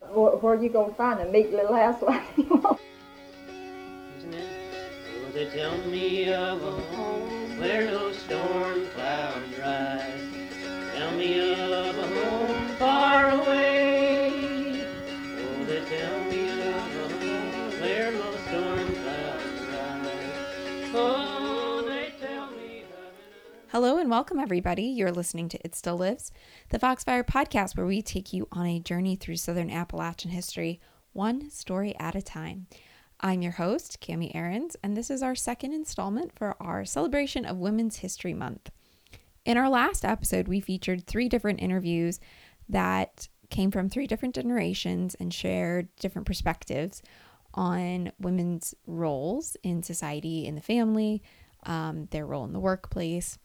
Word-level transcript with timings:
Where, 0.00 0.36
where 0.36 0.54
you 0.62 0.68
gonna 0.68 0.94
find 0.94 1.20
a 1.20 1.26
meat 1.30 1.52
little 1.52 1.74
house 1.74 2.00
like 2.02 2.22
you? 2.36 2.78
Isn't 4.18 4.34
it? 4.34 4.46
Oh, 5.26 5.30
they 5.32 5.46
tell 5.46 5.76
me 5.86 6.32
of 6.32 6.62
a 6.62 6.70
home 6.70 7.58
where 7.58 7.84
no 7.86 8.12
storm 8.12 8.77
Hello 23.80 23.96
and 23.96 24.10
welcome, 24.10 24.40
everybody. 24.40 24.82
You're 24.82 25.12
listening 25.12 25.48
to 25.50 25.64
It 25.64 25.72
Still 25.72 25.98
Lives, 25.98 26.32
the 26.70 26.80
Foxfire 26.80 27.22
podcast, 27.22 27.76
where 27.76 27.86
we 27.86 28.02
take 28.02 28.32
you 28.32 28.48
on 28.50 28.66
a 28.66 28.80
journey 28.80 29.14
through 29.14 29.36
Southern 29.36 29.70
Appalachian 29.70 30.32
history, 30.32 30.80
one 31.12 31.48
story 31.48 31.94
at 31.96 32.16
a 32.16 32.20
time. 32.20 32.66
I'm 33.20 33.40
your 33.40 33.52
host, 33.52 34.04
Kami 34.04 34.34
Ahrens, 34.34 34.76
and 34.82 34.96
this 34.96 35.10
is 35.12 35.22
our 35.22 35.36
second 35.36 35.74
installment 35.74 36.34
for 36.34 36.60
our 36.60 36.84
celebration 36.84 37.44
of 37.44 37.58
Women's 37.58 37.98
History 37.98 38.34
Month. 38.34 38.72
In 39.44 39.56
our 39.56 39.68
last 39.68 40.04
episode, 40.04 40.48
we 40.48 40.58
featured 40.58 41.06
three 41.06 41.28
different 41.28 41.62
interviews 41.62 42.18
that 42.68 43.28
came 43.48 43.70
from 43.70 43.88
three 43.88 44.08
different 44.08 44.34
generations 44.34 45.14
and 45.20 45.32
shared 45.32 45.86
different 46.00 46.26
perspectives 46.26 47.00
on 47.54 48.10
women's 48.18 48.74
roles 48.88 49.56
in 49.62 49.84
society, 49.84 50.48
in 50.48 50.56
the 50.56 50.60
family, 50.60 51.22
um, 51.62 52.08
their 52.10 52.26
role 52.26 52.44
in 52.44 52.52
the 52.52 52.58
workplace, 52.58 53.38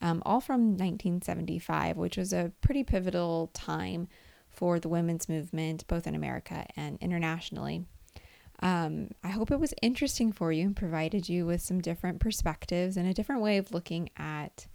um, 0.00 0.22
all 0.24 0.40
from 0.40 0.70
1975, 0.70 1.96
which 1.96 2.16
was 2.16 2.32
a 2.32 2.52
pretty 2.60 2.84
pivotal 2.84 3.50
time 3.52 4.08
for 4.50 4.78
the 4.78 4.88
women's 4.88 5.28
movement, 5.28 5.86
both 5.86 6.06
in 6.06 6.14
America 6.14 6.66
and 6.76 6.98
internationally. 7.00 7.84
Um, 8.60 9.10
I 9.22 9.28
hope 9.28 9.50
it 9.50 9.60
was 9.60 9.72
interesting 9.82 10.32
for 10.32 10.50
you 10.50 10.66
and 10.66 10.76
provided 10.76 11.28
you 11.28 11.46
with 11.46 11.62
some 11.62 11.80
different 11.80 12.18
perspectives 12.18 12.96
and 12.96 13.08
a 13.08 13.14
different 13.14 13.40
way 13.40 13.58
of 13.58 13.72
looking 13.72 14.10
at 14.16 14.66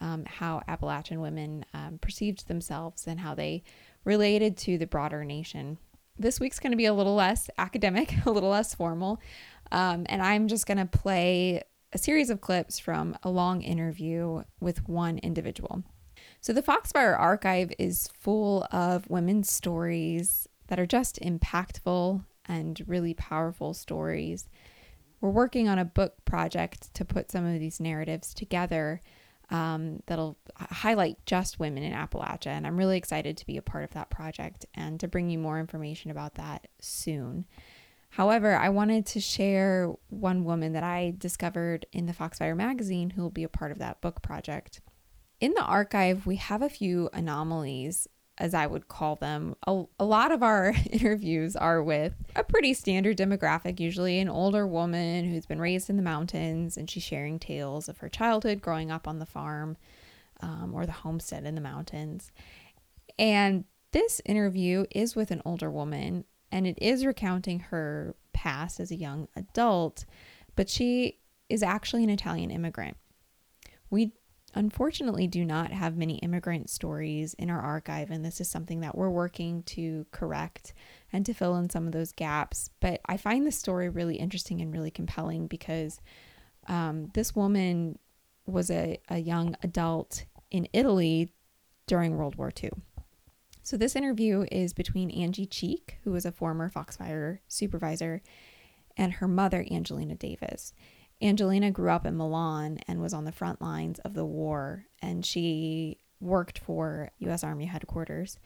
um, 0.00 0.24
how 0.26 0.62
Appalachian 0.68 1.20
women 1.20 1.64
um, 1.74 1.98
perceived 2.00 2.46
themselves 2.46 3.06
and 3.06 3.20
how 3.20 3.34
they 3.34 3.62
related 4.04 4.56
to 4.58 4.78
the 4.78 4.86
broader 4.86 5.24
nation. 5.24 5.78
This 6.16 6.38
week's 6.38 6.60
going 6.60 6.70
to 6.70 6.76
be 6.76 6.86
a 6.86 6.94
little 6.94 7.14
less 7.14 7.50
academic, 7.58 8.14
a 8.26 8.30
little 8.30 8.50
less 8.50 8.74
formal, 8.74 9.20
um, 9.72 10.06
and 10.08 10.22
I'm 10.22 10.46
just 10.46 10.66
going 10.66 10.78
to 10.78 10.86
play 10.86 11.62
a 11.94 11.98
series 11.98 12.28
of 12.28 12.40
clips 12.40 12.80
from 12.80 13.16
a 13.22 13.30
long 13.30 13.62
interview 13.62 14.42
with 14.60 14.88
one 14.88 15.18
individual. 15.18 15.84
So, 16.40 16.52
the 16.52 16.62
Foxfire 16.62 17.16
archive 17.16 17.72
is 17.78 18.10
full 18.18 18.66
of 18.72 19.08
women's 19.08 19.50
stories 19.50 20.48
that 20.66 20.80
are 20.80 20.86
just 20.86 21.20
impactful 21.20 22.24
and 22.46 22.82
really 22.86 23.14
powerful 23.14 23.72
stories. 23.72 24.48
We're 25.20 25.30
working 25.30 25.68
on 25.68 25.78
a 25.78 25.84
book 25.84 26.24
project 26.24 26.92
to 26.94 27.04
put 27.04 27.30
some 27.30 27.46
of 27.46 27.60
these 27.60 27.80
narratives 27.80 28.34
together 28.34 29.00
um, 29.50 30.02
that'll 30.06 30.36
highlight 30.56 31.24
just 31.26 31.60
women 31.60 31.82
in 31.82 31.92
Appalachia. 31.92 32.48
And 32.48 32.66
I'm 32.66 32.76
really 32.76 32.98
excited 32.98 33.36
to 33.36 33.46
be 33.46 33.56
a 33.56 33.62
part 33.62 33.84
of 33.84 33.90
that 33.90 34.10
project 34.10 34.66
and 34.74 34.98
to 35.00 35.08
bring 35.08 35.30
you 35.30 35.38
more 35.38 35.60
information 35.60 36.10
about 36.10 36.34
that 36.34 36.66
soon. 36.80 37.46
However, 38.14 38.54
I 38.54 38.68
wanted 38.68 39.06
to 39.06 39.20
share 39.20 39.92
one 40.08 40.44
woman 40.44 40.72
that 40.74 40.84
I 40.84 41.14
discovered 41.18 41.84
in 41.92 42.06
the 42.06 42.12
Foxfire 42.12 42.54
magazine 42.54 43.10
who 43.10 43.22
will 43.22 43.30
be 43.30 43.42
a 43.42 43.48
part 43.48 43.72
of 43.72 43.78
that 43.78 44.00
book 44.00 44.22
project. 44.22 44.80
In 45.40 45.52
the 45.54 45.64
archive, 45.64 46.24
we 46.24 46.36
have 46.36 46.62
a 46.62 46.68
few 46.68 47.10
anomalies, 47.12 48.06
as 48.38 48.54
I 48.54 48.68
would 48.68 48.86
call 48.86 49.16
them. 49.16 49.56
A, 49.66 49.82
a 49.98 50.04
lot 50.04 50.30
of 50.30 50.44
our 50.44 50.74
interviews 50.92 51.56
are 51.56 51.82
with 51.82 52.14
a 52.36 52.44
pretty 52.44 52.72
standard 52.72 53.18
demographic, 53.18 53.80
usually 53.80 54.20
an 54.20 54.28
older 54.28 54.64
woman 54.64 55.28
who's 55.28 55.46
been 55.46 55.60
raised 55.60 55.90
in 55.90 55.96
the 55.96 56.02
mountains 56.02 56.76
and 56.76 56.88
she's 56.88 57.02
sharing 57.02 57.40
tales 57.40 57.88
of 57.88 57.98
her 57.98 58.08
childhood 58.08 58.62
growing 58.62 58.92
up 58.92 59.08
on 59.08 59.18
the 59.18 59.26
farm 59.26 59.76
um, 60.38 60.72
or 60.72 60.86
the 60.86 60.92
homestead 60.92 61.44
in 61.44 61.56
the 61.56 61.60
mountains. 61.60 62.30
And 63.18 63.64
this 63.90 64.20
interview 64.24 64.84
is 64.92 65.16
with 65.16 65.32
an 65.32 65.42
older 65.44 65.68
woman 65.68 66.26
and 66.54 66.68
it 66.68 66.78
is 66.80 67.04
recounting 67.04 67.58
her 67.58 68.14
past 68.32 68.78
as 68.78 68.92
a 68.92 68.96
young 68.96 69.26
adult, 69.34 70.04
but 70.54 70.70
she 70.70 71.18
is 71.48 71.64
actually 71.64 72.04
an 72.04 72.10
Italian 72.10 72.52
immigrant. 72.52 72.96
We 73.90 74.12
unfortunately 74.54 75.26
do 75.26 75.44
not 75.44 75.72
have 75.72 75.96
many 75.96 76.18
immigrant 76.18 76.70
stories 76.70 77.34
in 77.34 77.50
our 77.50 77.60
archive, 77.60 78.12
and 78.12 78.24
this 78.24 78.40
is 78.40 78.48
something 78.48 78.82
that 78.82 78.96
we're 78.96 79.10
working 79.10 79.64
to 79.64 80.06
correct 80.12 80.74
and 81.12 81.26
to 81.26 81.34
fill 81.34 81.56
in 81.56 81.70
some 81.70 81.86
of 81.88 81.92
those 81.92 82.12
gaps. 82.12 82.70
But 82.78 83.00
I 83.04 83.16
find 83.16 83.44
this 83.44 83.58
story 83.58 83.88
really 83.88 84.14
interesting 84.14 84.60
and 84.60 84.72
really 84.72 84.92
compelling 84.92 85.48
because 85.48 86.00
um, 86.68 87.10
this 87.14 87.34
woman 87.34 87.98
was 88.46 88.70
a, 88.70 89.00
a 89.08 89.18
young 89.18 89.56
adult 89.64 90.24
in 90.52 90.68
Italy 90.72 91.32
during 91.88 92.16
World 92.16 92.36
War 92.36 92.52
II. 92.62 92.70
So, 93.64 93.78
this 93.78 93.96
interview 93.96 94.44
is 94.52 94.74
between 94.74 95.10
Angie 95.10 95.46
Cheek, 95.46 95.96
who 96.04 96.12
was 96.12 96.26
a 96.26 96.32
former 96.32 96.68
Foxfire 96.68 97.38
supervisor, 97.48 98.20
and 98.94 99.14
her 99.14 99.26
mother, 99.26 99.64
Angelina 99.70 100.16
Davis. 100.16 100.74
Angelina 101.22 101.70
grew 101.70 101.88
up 101.88 102.04
in 102.04 102.14
Milan 102.14 102.78
and 102.86 103.00
was 103.00 103.14
on 103.14 103.24
the 103.24 103.32
front 103.32 103.62
lines 103.62 103.98
of 104.00 104.12
the 104.12 104.26
war, 104.26 104.84
and 105.00 105.24
she 105.24 105.96
worked 106.20 106.58
for 106.58 107.10
U.S. 107.20 107.42
Army 107.42 107.64
headquarters 107.64 108.38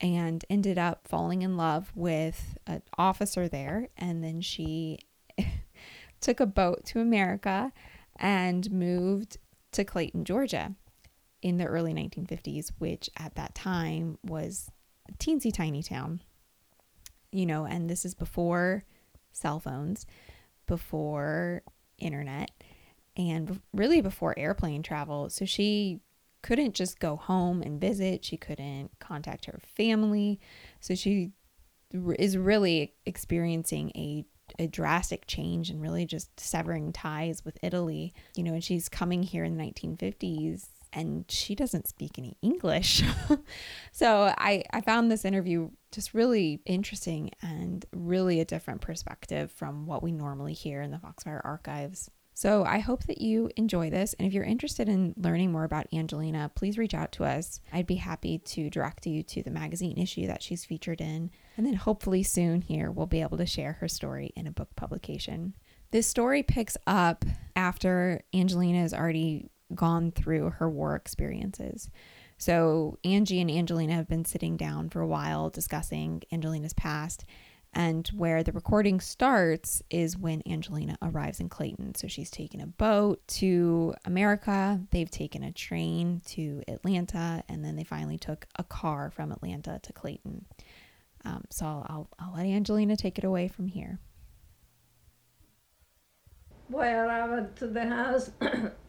and 0.00 0.42
ended 0.48 0.78
up 0.78 1.06
falling 1.06 1.42
in 1.42 1.58
love 1.58 1.92
with 1.94 2.56
an 2.66 2.80
officer 2.96 3.48
there. 3.48 3.88
And 3.98 4.24
then 4.24 4.40
she 4.40 5.00
took 6.22 6.40
a 6.40 6.46
boat 6.46 6.86
to 6.86 7.00
America 7.00 7.74
and 8.18 8.70
moved 8.70 9.36
to 9.72 9.84
Clayton, 9.84 10.24
Georgia 10.24 10.76
in 11.42 11.58
the 11.58 11.66
early 11.66 11.92
1950s, 11.92 12.72
which 12.78 13.10
at 13.18 13.34
that 13.34 13.54
time 13.54 14.18
was 14.22 14.70
a 15.08 15.12
teensy 15.14 15.52
tiny 15.52 15.82
town. 15.82 16.22
You 17.32 17.46
know, 17.46 17.64
and 17.64 17.90
this 17.90 18.04
is 18.04 18.14
before 18.14 18.84
cell 19.32 19.60
phones, 19.60 20.06
before 20.66 21.62
internet, 21.98 22.50
and 23.16 23.60
really 23.72 24.00
before 24.00 24.38
airplane 24.38 24.82
travel. 24.82 25.28
So 25.30 25.44
she 25.44 26.00
couldn't 26.42 26.74
just 26.74 27.00
go 27.00 27.16
home 27.16 27.62
and 27.62 27.80
visit, 27.80 28.24
she 28.24 28.36
couldn't 28.36 28.90
contact 29.00 29.46
her 29.46 29.58
family. 29.62 30.40
So 30.80 30.94
she 30.94 31.32
is 31.92 32.36
really 32.36 32.94
experiencing 33.04 33.90
a 33.94 34.24
a 34.60 34.68
drastic 34.68 35.26
change 35.26 35.70
and 35.70 35.82
really 35.82 36.06
just 36.06 36.38
severing 36.38 36.92
ties 36.92 37.44
with 37.44 37.58
Italy. 37.62 38.14
You 38.36 38.44
know, 38.44 38.52
and 38.52 38.62
she's 38.62 38.88
coming 38.88 39.24
here 39.24 39.42
in 39.42 39.56
the 39.56 39.64
1950s 39.64 40.68
and 40.92 41.24
she 41.28 41.54
doesn't 41.54 41.88
speak 41.88 42.18
any 42.18 42.36
English. 42.42 43.02
so 43.92 44.34
I, 44.38 44.64
I 44.72 44.80
found 44.80 45.10
this 45.10 45.24
interview 45.24 45.70
just 45.92 46.14
really 46.14 46.60
interesting 46.66 47.30
and 47.42 47.84
really 47.92 48.40
a 48.40 48.44
different 48.44 48.80
perspective 48.80 49.50
from 49.50 49.86
what 49.86 50.02
we 50.02 50.12
normally 50.12 50.54
hear 50.54 50.82
in 50.82 50.90
the 50.90 50.98
Foxfire 50.98 51.40
archives. 51.44 52.10
So 52.36 52.64
I 52.64 52.80
hope 52.80 53.04
that 53.04 53.22
you 53.22 53.50
enjoy 53.56 53.88
this. 53.88 54.12
And 54.14 54.28
if 54.28 54.34
you're 54.34 54.44
interested 54.44 54.90
in 54.90 55.14
learning 55.16 55.52
more 55.52 55.64
about 55.64 55.86
Angelina, 55.90 56.50
please 56.54 56.76
reach 56.76 56.92
out 56.92 57.10
to 57.12 57.24
us. 57.24 57.60
I'd 57.72 57.86
be 57.86 57.94
happy 57.94 58.36
to 58.38 58.68
direct 58.68 59.06
you 59.06 59.22
to 59.22 59.42
the 59.42 59.50
magazine 59.50 59.96
issue 59.96 60.26
that 60.26 60.42
she's 60.42 60.62
featured 60.62 61.00
in. 61.00 61.30
And 61.56 61.64
then 61.64 61.72
hopefully 61.72 62.22
soon 62.22 62.60
here 62.60 62.90
we'll 62.90 63.06
be 63.06 63.22
able 63.22 63.38
to 63.38 63.46
share 63.46 63.72
her 63.80 63.88
story 63.88 64.34
in 64.36 64.46
a 64.46 64.52
book 64.52 64.68
publication. 64.76 65.54
This 65.92 66.06
story 66.06 66.42
picks 66.42 66.76
up 66.86 67.24
after 67.54 68.20
Angelina 68.34 68.84
is 68.84 68.92
already 68.92 69.48
gone 69.74 70.10
through 70.10 70.50
her 70.50 70.70
war 70.70 70.94
experiences. 70.94 71.90
So 72.38 72.98
Angie 73.04 73.40
and 73.40 73.50
Angelina 73.50 73.94
have 73.94 74.08
been 74.08 74.24
sitting 74.24 74.56
down 74.56 74.90
for 74.90 75.00
a 75.00 75.06
while 75.06 75.50
discussing 75.50 76.22
Angelina's 76.30 76.74
past. 76.74 77.24
And 77.72 78.08
where 78.08 78.42
the 78.42 78.52
recording 78.52 79.00
starts 79.00 79.82
is 79.90 80.16
when 80.16 80.42
Angelina 80.46 80.96
arrives 81.02 81.40
in 81.40 81.50
Clayton. 81.50 81.94
So 81.94 82.08
she's 82.08 82.30
taken 82.30 82.62
a 82.62 82.66
boat 82.66 83.26
to 83.28 83.94
America, 84.06 84.80
they've 84.92 85.10
taken 85.10 85.42
a 85.42 85.52
train 85.52 86.22
to 86.28 86.62
Atlanta, 86.68 87.44
and 87.50 87.62
then 87.62 87.76
they 87.76 87.84
finally 87.84 88.16
took 88.16 88.46
a 88.56 88.64
car 88.64 89.10
from 89.10 89.30
Atlanta 89.30 89.78
to 89.82 89.92
Clayton. 89.92 90.46
Um, 91.26 91.44
so 91.50 91.66
I'll, 91.66 92.08
I'll, 92.18 92.34
let 92.34 92.46
Angelina 92.46 92.96
take 92.96 93.18
it 93.18 93.24
away 93.24 93.48
from 93.48 93.66
here. 93.66 93.98
Well, 96.70 97.10
I 97.10 97.28
went 97.28 97.56
to 97.56 97.66
the 97.66 97.86
house, 97.86 98.30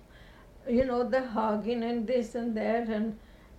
you 0.69 0.85
know, 0.85 1.07
the 1.07 1.21
hugging 1.25 1.83
and 1.83 2.07
this 2.07 2.35
and 2.35 2.55
that, 2.57 2.87
and 2.87 3.17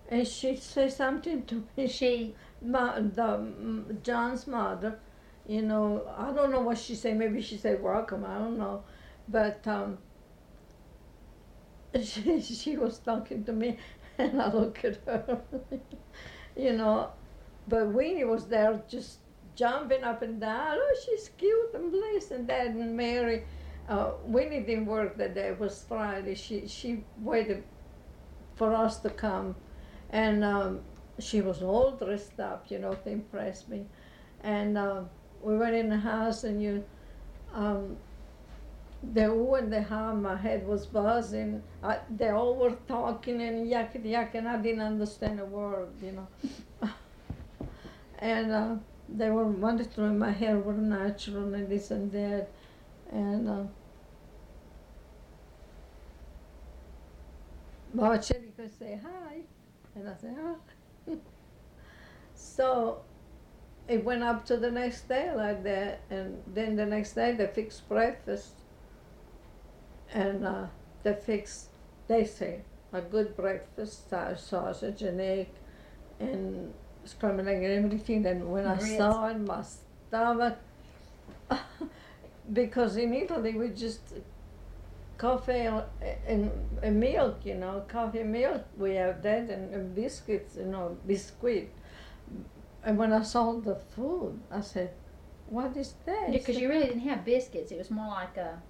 and 0.09 0.27
she 0.27 0.55
said 0.55 0.91
something 0.91 1.45
to 1.45 1.63
me. 1.77 1.87
She, 1.87 2.35
ma, 2.61 2.95
the 2.95 3.39
mm, 3.39 4.01
John's 4.03 4.47
mother, 4.47 4.99
you 5.47 5.61
know, 5.61 6.03
I 6.17 6.31
don't 6.31 6.51
know 6.51 6.61
what 6.61 6.77
she 6.77 6.95
said. 6.95 7.17
Maybe 7.17 7.41
she 7.41 7.57
said 7.57 7.81
welcome. 7.81 8.25
I 8.25 8.37
don't 8.37 8.57
know, 8.57 8.83
but 9.27 9.65
um, 9.67 9.97
she 12.03 12.41
she 12.41 12.77
was 12.77 12.99
talking 12.99 13.43
to 13.45 13.53
me, 13.53 13.77
and 14.17 14.41
I 14.41 14.51
look 14.51 14.83
at 14.83 14.97
her, 15.05 15.41
you 16.55 16.73
know, 16.73 17.09
but 17.67 17.87
Winnie 17.87 18.23
was 18.25 18.47
there 18.47 18.81
just 18.87 19.19
jumping 19.55 20.03
up 20.03 20.21
and 20.21 20.39
down. 20.39 20.77
Oh, 20.79 20.95
she's 21.05 21.29
cute 21.37 21.73
and 21.73 21.91
bliss 21.91 22.31
and 22.31 22.47
Dad 22.47 22.75
and 22.75 22.95
Mary. 22.95 23.43
Uh, 23.89 24.11
Winnie 24.23 24.61
didn't 24.61 24.85
work 24.85 25.17
that 25.17 25.33
day. 25.33 25.47
It 25.47 25.59
was 25.59 25.83
Friday. 25.87 26.35
She 26.35 26.67
she 26.67 27.03
waited 27.17 27.63
for 28.55 28.75
us 28.75 28.99
to 28.99 29.09
come, 29.09 29.55
and 30.11 30.43
um, 30.43 30.81
she 31.17 31.41
was 31.41 31.63
all 31.63 31.91
dressed 31.93 32.39
up, 32.39 32.67
you 32.69 32.77
know, 32.77 32.93
to 32.93 33.09
impress 33.09 33.67
me. 33.67 33.85
And 34.43 34.77
uh, 34.77 35.01
we 35.41 35.57
went 35.57 35.75
in 35.75 35.89
the 35.89 35.97
house, 35.97 36.43
and 36.43 36.61
you, 36.61 36.83
um, 37.51 37.97
the 39.13 39.25
ooh 39.25 39.55
and 39.55 39.73
the 39.73 39.81
ha, 39.81 40.13
my 40.13 40.35
head 40.35 40.67
was 40.67 40.85
buzzing. 40.85 41.63
I, 41.81 41.97
they 42.15 42.29
all 42.29 42.55
were 42.57 42.77
talking 42.87 43.41
and 43.41 43.67
yakety 43.67 44.11
yak, 44.11 44.35
and 44.35 44.47
I 44.47 44.57
didn't 44.57 44.81
understand 44.81 45.39
a 45.39 45.45
word, 45.45 45.89
you 46.03 46.11
know. 46.11 46.27
and 48.19 48.51
uh, 48.51 48.75
they 49.07 49.31
were 49.31 49.45
and 49.45 50.19
my 50.19 50.31
hair 50.31 50.59
was 50.59 50.77
natural, 50.77 51.53
and 51.55 51.67
this 51.67 51.89
and 51.89 52.11
that. 52.11 52.49
And 53.11 53.49
uh, 53.49 53.63
Baba 57.93 58.17
Chedi 58.19 58.55
could 58.55 58.77
say 58.77 58.99
hi, 59.01 59.37
and 59.95 60.07
I 60.07 60.13
said 60.15 60.35
hi. 60.41 61.13
so 62.35 63.01
it 63.87 64.03
went 64.03 64.23
up 64.23 64.45
to 64.45 64.57
the 64.57 64.69
next 64.69 65.07
day 65.07 65.33
like 65.33 65.63
that, 65.63 66.01
and 66.09 66.41
then 66.47 66.75
the 66.75 66.85
next 66.85 67.13
day 67.13 67.33
they 67.33 67.47
fixed 67.47 67.89
breakfast, 67.89 68.53
and 70.13 70.45
uh, 70.45 70.67
they 71.03 71.13
fixed, 71.13 71.69
they 72.07 72.25
say, 72.25 72.61
a 72.93 73.01
good 73.01 73.35
breakfast, 73.35 74.11
uh, 74.13 74.35
sausage 74.35 75.01
and 75.01 75.19
egg, 75.19 75.47
and 76.19 76.73
scrambled 77.05 77.47
egg 77.47 77.63
and 77.63 77.85
everything. 77.85 78.25
And 78.25 78.51
when 78.51 78.67
I 78.67 78.77
saw 78.77 79.27
it, 79.29 79.39
my 79.39 79.63
stomach, 80.07 80.57
because 82.53 82.97
in 82.97 83.13
Italy 83.13 83.55
we 83.55 83.69
just 83.69 84.01
coffee 85.19 85.67
and, 86.25 86.51
and, 86.81 86.99
milk, 86.99 87.45
you 87.45 87.53
know, 87.53 87.83
coffee 87.87 88.21
and 88.21 88.31
milk. 88.31 88.63
We 88.77 88.95
have 88.95 89.21
that 89.21 89.49
and, 89.49 89.71
and 89.75 89.93
biscuits, 89.93 90.55
you 90.55 90.65
know, 90.65 90.97
biscuit. 91.05 91.71
And 92.83 92.97
when 92.97 93.13
I 93.13 93.21
saw 93.21 93.59
the 93.59 93.75
food, 93.75 94.39
I 94.49 94.61
said, 94.61 94.91
"What 95.47 95.77
is 95.77 95.93
that?" 96.05 96.31
Because 96.31 96.57
you 96.57 96.69
really 96.69 96.87
didn't 96.87 97.07
have 97.11 97.25
biscuits. 97.25 97.71
It 97.71 97.77
was 97.77 97.91
more 97.91 98.07
like 98.07 98.37
a 98.37 98.61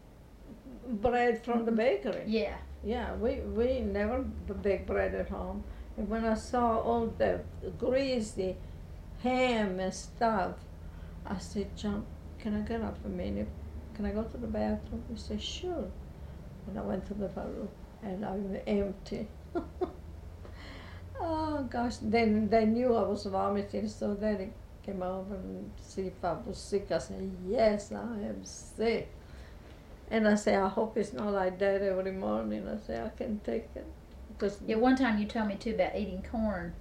bread 1.05 1.45
from 1.45 1.65
the 1.65 1.71
mm-hmm. 1.71 1.77
bakery. 1.77 2.23
yeah. 2.27 2.55
Yeah, 2.83 3.13
we 3.15 3.41
we 3.41 3.81
never 3.81 4.19
bake 4.61 4.87
bread 4.87 5.13
at 5.13 5.29
home. 5.29 5.63
And 5.97 6.07
when 6.07 6.23
I 6.23 6.35
saw 6.35 6.79
all 6.79 7.07
the 7.07 7.41
greasy 7.77 8.55
ham 9.21 9.79
and 9.81 9.93
stuff, 9.93 10.55
I 11.25 11.37
said, 11.39 11.75
John, 11.75 12.05
can 12.39 12.55
I 12.55 12.61
get 12.61 12.81
up 12.81 12.97
a 13.05 13.09
minute? 13.09 13.49
Can 13.95 14.05
I 14.05 14.11
go 14.11 14.23
to 14.23 14.37
the 14.37 14.47
bathroom? 14.47 15.03
He 15.09 15.17
said, 15.17 15.41
sure. 15.41 15.91
And 16.69 16.79
I 16.79 16.81
went 16.83 17.05
to 17.07 17.13
the 17.13 17.27
bathroom, 17.27 17.69
and 18.03 18.25
I 18.25 18.31
was 18.31 18.59
empty. 18.67 19.27
oh 21.21 21.63
gosh! 21.69 21.97
Then 22.01 22.49
they 22.49 22.65
knew 22.65 22.95
I 22.95 23.03
was 23.03 23.25
vomiting, 23.25 23.87
so 23.87 24.13
then 24.13 24.37
they 24.37 24.49
came 24.83 25.01
over 25.01 25.35
and 25.35 25.71
see 25.81 26.07
if 26.07 26.23
I 26.23 26.33
was 26.45 26.57
sick. 26.57 26.91
I 26.91 26.99
said, 26.99 27.31
yes, 27.47 27.91
I 27.91 28.03
am 28.21 28.43
sick. 28.43 29.09
And 30.11 30.27
I 30.27 30.35
say, 30.35 30.55
I 30.55 30.67
hope 30.67 30.97
it's 30.97 31.13
not 31.13 31.31
like 31.33 31.59
that 31.59 31.81
every 31.81 32.11
morning. 32.11 32.67
I 32.67 32.77
say, 32.85 33.01
I 33.01 33.09
can 33.09 33.39
take 33.39 33.69
it. 33.75 33.87
Because 34.29 34.59
Yeah, 34.67 34.77
one 34.77 34.95
time 34.95 35.19
you 35.19 35.25
told 35.25 35.47
me 35.47 35.55
too 35.55 35.75
about 35.75 35.95
eating 35.95 36.23
corn. 36.31 36.73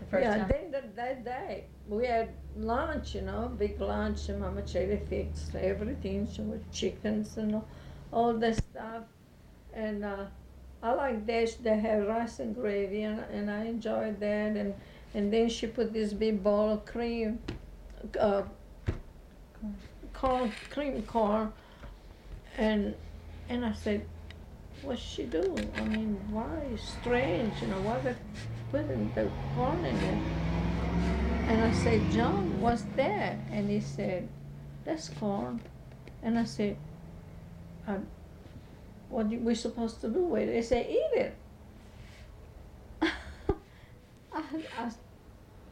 The 0.00 0.06
first 0.06 0.24
yeah, 0.24 0.38
time. 0.38 0.48
then 0.48 0.70
that, 0.72 0.96
that 0.96 1.24
day 1.24 1.64
we 1.88 2.06
had 2.06 2.30
lunch, 2.56 3.14
you 3.14 3.22
know, 3.22 3.50
big 3.58 3.80
lunch, 3.80 4.28
and 4.28 4.40
Mama 4.40 4.62
Chile 4.62 5.00
fixed 5.08 5.54
everything, 5.54 6.26
so 6.26 6.42
with 6.42 6.70
chickens 6.72 7.36
and 7.36 7.56
all, 7.56 7.68
all 8.12 8.34
the 8.34 8.54
stuff. 8.54 9.04
And 9.72 10.04
uh, 10.04 10.26
I 10.82 10.92
like 10.92 11.26
that 11.26 11.56
they 11.62 11.78
have 11.78 12.06
rice 12.06 12.38
and 12.38 12.54
gravy, 12.54 13.02
and, 13.02 13.20
and 13.32 13.50
I 13.50 13.64
enjoyed 13.64 14.20
that. 14.20 14.56
And 14.56 14.74
and 15.14 15.32
then 15.32 15.48
she 15.48 15.66
put 15.66 15.92
this 15.92 16.12
big 16.12 16.42
bowl 16.42 16.72
of 16.74 16.84
cream, 16.84 17.38
uh, 18.20 18.42
corn, 20.12 20.52
cream 20.70 21.02
corn, 21.02 21.52
and 22.56 22.94
and 23.48 23.64
I 23.64 23.72
said, 23.72 24.04
what's 24.82 25.00
she 25.00 25.24
doing? 25.24 25.70
I 25.76 25.84
mean, 25.84 26.18
why? 26.30 26.60
Strange, 26.76 27.52
you 27.62 27.68
know, 27.68 27.80
why 27.82 27.98
they 28.00 28.14
putting 28.70 29.12
the 29.14 29.30
corn 29.54 29.84
in 29.84 29.96
it? 29.96 30.18
And 31.48 31.62
I 31.62 31.72
said, 31.72 32.10
John, 32.10 32.60
what's 32.60 32.82
that? 32.96 33.36
And 33.52 33.70
he 33.70 33.80
said, 33.80 34.28
that's 34.84 35.08
corn. 35.10 35.60
And 36.22 36.38
I 36.38 36.44
said, 36.44 36.76
uh, 37.86 37.98
what 39.08 39.26
we 39.28 39.54
supposed 39.54 40.00
to 40.00 40.08
do 40.08 40.20
with 40.20 40.48
it? 40.48 40.56
He 40.56 40.62
said, 40.62 40.86
eat 40.88 41.10
it. 41.14 41.36
I, 43.02 44.42
I, 44.78 44.90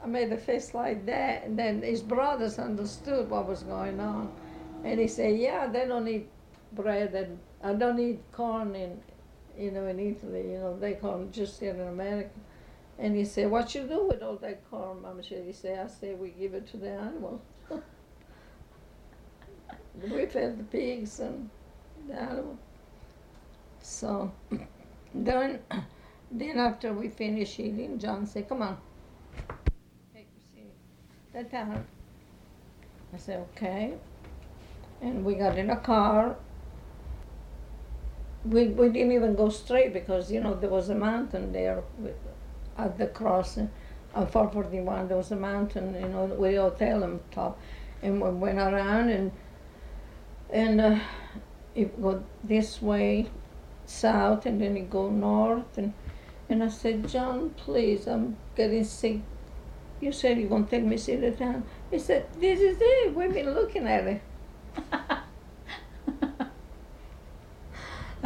I 0.03 0.07
made 0.07 0.33
a 0.33 0.37
face 0.37 0.75
like 0.75 1.07
that, 1.07 1.45
and 1.45 1.59
then 1.59 1.83
his 1.83 2.03
brothers 2.03 2.59
understood 2.59 3.29
what 3.31 3.49
was 3.49 3.63
going 3.63 4.01
on. 4.01 4.33
And 4.85 5.01
he 5.01 5.09
said, 5.09 5.39
yeah, 5.39 5.67
they 5.67 5.87
don't 5.87 6.07
eat 6.07 6.29
bread, 6.73 7.15
and 7.15 7.39
I 7.63 7.73
don't 7.75 7.99
eat 7.99 8.21
corn 8.33 8.75
in, 8.77 9.01
you 9.59 9.71
know, 9.71 9.87
in 9.87 9.99
Italy, 9.99 10.53
you 10.53 10.59
know, 10.59 10.79
they 10.79 10.95
corn 10.95 11.33
just 11.33 11.59
here 11.61 11.75
in 11.75 11.81
America. 11.81 12.31
And 12.99 13.17
he 13.17 13.25
said, 13.25 13.51
what 13.51 13.75
you 13.75 13.83
do 13.85 14.07
with 14.07 14.23
all 14.23 14.37
that 14.37 14.69
corn, 14.71 15.03
Mama? 15.03 15.23
He 15.23 15.53
said, 15.53 15.85
I 15.85 15.89
say 15.89 16.15
we 16.15 16.29
give 16.31 16.55
it 16.55 16.69
to 16.69 16.77
the 16.77 16.91
animals. 16.91 17.41
we 20.03 20.27
fed 20.27 20.59
the 20.59 20.65
pigs 20.65 21.19
and 21.21 21.51
So 23.85 24.33
then, 25.15 25.61
then 26.31 26.59
after 26.59 26.93
we 26.93 27.09
finish 27.09 27.59
eating, 27.59 27.99
John 27.99 28.27
said, 28.27 28.49
come 28.49 28.63
on, 28.63 28.79
take 30.15 30.27
a 30.37 30.57
seat. 30.57 30.73
That 31.33 31.51
time. 31.51 31.87
I 33.13 33.17
said, 33.19 33.47
okay. 33.53 33.95
And 35.01 35.25
we 35.25 35.35
got 35.35 35.59
in 35.59 35.71
a 35.71 35.77
car. 35.77 36.37
We, 38.45 38.69
we 38.69 38.89
didn't 38.89 39.13
even 39.13 39.35
go 39.35 39.49
straight 39.49 39.93
because, 39.93 40.33
you 40.33 40.41
know, 40.41 40.55
there 40.55 40.71
was 40.71 40.89
a 40.89 40.95
mountain 40.95 41.53
there 41.53 41.83
at 42.77 42.99
the 42.99 43.07
crossing 43.07 43.71
on 44.15 44.27
441. 44.27 45.09
There 45.09 45.17
was 45.17 45.31
a 45.31 45.37
mountain, 45.37 45.95
you 45.95 46.09
know, 46.09 46.25
with 46.25 46.55
a 46.55 46.63
hotel 46.63 47.05
on 47.05 47.21
top. 47.31 47.59
And 48.03 48.21
we 48.21 48.31
went 48.31 48.59
around 48.59 49.11
and 49.11 49.31
and 50.51 50.81
uh, 50.81 50.99
it 51.75 52.01
go 52.01 52.23
this 52.43 52.81
way, 52.81 53.31
south, 53.87 54.47
and 54.47 54.61
then 54.61 54.77
it 54.77 54.91
go 54.91 55.11
north. 55.11 55.79
And, 55.79 55.93
and 56.49 56.63
I 56.63 56.69
said, 56.69 57.09
John, 57.09 57.51
please, 57.51 58.07
I'm 58.07 58.37
getting 58.57 58.85
sick. 58.85 59.21
You 60.01 60.13
said 60.13 60.39
you're 60.39 60.49
going 60.49 60.65
to 60.65 60.71
take 60.71 60.85
me 60.85 60.97
to 60.97 61.03
see 61.03 61.17
the 61.17 61.31
town. 61.31 61.65
He 61.91 61.99
said, 61.99 62.27
this 62.39 62.61
is 62.61 62.79
it. 62.81 63.15
We've 63.15 63.33
been 63.33 63.55
looking 63.55 63.87
at 63.87 64.07
it. 64.07 64.23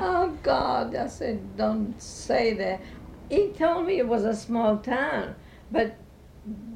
Oh 0.01 0.29
God! 0.45 0.95
I 0.95 1.09
said, 1.09 1.57
don't 1.57 2.01
say 2.01 2.55
that. 2.55 2.81
He 3.29 3.49
told 3.49 3.87
me 3.87 3.99
it 3.99 4.07
was 4.07 4.25
a 4.25 4.35
small 4.35 4.79
town, 4.79 5.35
but 5.73 5.97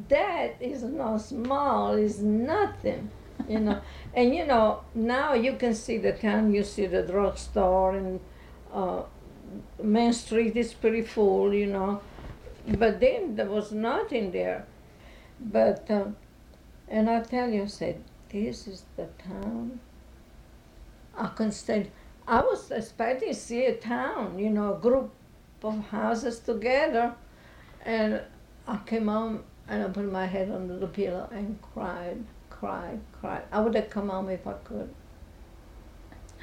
that 0.08 0.56
is 0.60 0.82
not 0.82 1.18
small. 1.18 1.94
It's 1.94 2.18
nothing, 2.18 3.10
you 3.48 3.60
know. 3.60 3.80
and 4.14 4.34
you 4.34 4.46
know 4.46 4.82
now 4.94 5.34
you 5.34 5.54
can 5.54 5.74
see 5.74 5.98
the 5.98 6.12
town. 6.12 6.54
You 6.54 6.64
see 6.64 6.86
the 6.86 7.02
drugstore 7.02 7.94
and 7.94 8.20
uh, 8.72 9.02
Main 9.82 10.12
Street 10.12 10.56
is 10.56 10.72
pretty 10.72 11.02
full, 11.02 11.52
you 11.52 11.66
know. 11.66 12.00
But 12.66 13.00
then 13.00 13.36
there 13.36 13.46
was 13.46 13.72
nothing 13.72 14.30
there. 14.32 14.66
But 15.40 15.90
uh, 15.90 16.04
and 16.88 17.08
I 17.08 17.20
tell 17.22 17.48
you, 17.50 17.62
I 17.62 17.66
said, 17.66 18.02
this 18.28 18.66
is 18.66 18.84
the 18.96 19.06
town. 19.28 19.80
I 21.16 21.28
can 21.28 21.50
stand. 21.50 21.90
I 22.26 22.40
was 22.40 22.70
expecting 22.70 23.30
to 23.30 23.34
see 23.34 23.64
a 23.64 23.74
town, 23.74 24.38
you 24.38 24.50
know, 24.50 24.74
a 24.74 24.78
group 24.78 25.10
of 25.62 25.80
houses 25.88 26.38
together. 26.38 27.14
And 27.84 28.20
I 28.66 28.78
came 28.86 29.08
home 29.08 29.44
and 29.68 29.82
I 29.82 29.88
put 29.88 30.10
my 30.10 30.26
head 30.26 30.50
under 30.50 30.78
the 30.78 30.86
pillow 30.86 31.28
and 31.32 31.58
cried, 31.62 32.22
cried, 32.62 33.00
cried. 33.20 33.42
I 33.50 33.60
would 33.60 33.74
have 33.74 33.90
come 33.90 34.08
home 34.08 34.28
if 34.28 34.46
I 34.46 34.52
could. 34.52 34.94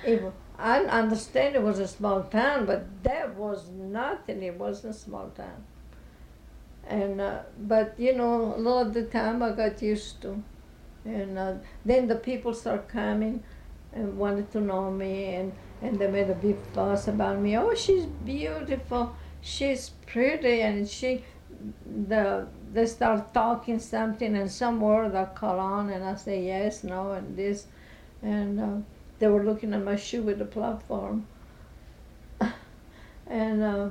It, 0.04 0.22
I 0.58 0.80
understand 0.82 1.56
it 1.56 1.62
was 1.62 1.80
a 1.80 1.88
small 1.88 2.24
town, 2.24 2.66
but 2.66 3.04
that 3.04 3.36
was 3.36 3.70
nothing. 3.70 4.44
It 4.44 4.56
wasn't 4.56 4.96
a 4.96 4.98
small 4.98 5.30
town. 5.30 5.64
And 6.86 7.22
uh, 7.22 7.40
but 7.58 7.96
you 7.98 8.14
know, 8.18 8.54
a 8.54 8.60
lot 8.60 8.88
of 8.88 8.94
the 8.94 9.04
time 9.04 9.42
I 9.42 9.52
got 9.52 9.82
used 9.82 10.22
to, 10.24 10.44
and 11.06 11.40
uh, 11.40 11.54
then 11.86 12.10
the 12.10 12.16
people 12.16 12.54
start 12.54 12.90
coming 12.90 13.42
and 13.94 14.18
wanted 14.18 14.52
to 14.52 14.60
know 14.60 14.92
me 14.92 15.36
and, 15.36 15.54
and 15.82 15.98
they 16.00 16.08
made 16.08 16.30
a 16.30 16.36
big 16.36 16.58
fuss 16.74 17.08
about 17.08 17.40
me. 17.40 17.58
Oh, 17.58 17.74
she's 17.74 18.06
beautiful. 18.06 19.16
She's 19.42 19.92
pretty 20.06 20.62
and 20.62 20.88
she 20.88 21.24
the 22.08 22.48
they 22.72 22.86
start 22.86 23.34
talking 23.34 23.80
something 23.80 24.36
and 24.36 24.52
some 24.52 24.80
word 24.80 25.16
I 25.16 25.26
call 25.26 25.60
on 25.60 25.90
and 25.90 26.04
I 26.04 26.16
say 26.16 26.46
yes, 26.46 26.84
no, 26.84 27.12
and 27.12 27.36
this, 27.36 27.68
and 28.22 28.60
uh, 28.60 28.78
they 29.18 29.28
were 29.28 29.44
looking 29.44 29.74
at 29.74 29.84
my 29.84 29.96
shoe 29.96 30.22
with 30.22 30.40
the 30.40 30.46
platform. 30.46 31.26
and 33.28 33.64
uh, 33.64 33.90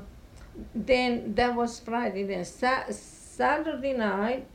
then 0.74 1.34
that 1.34 1.54
was 1.54 1.80
Friday. 1.80 2.24
Then 2.24 2.44
Sa- 2.44 2.90
Saturday 2.90 3.92
night, 3.94 4.46